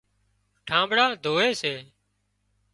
[0.67, 1.73] ٺانٻڙان ڌووي سي